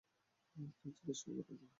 কেউ 0.55 0.65
জিজ্ঞেসাও 0.83 1.31
করবে 1.37 1.53
না। 1.59 1.67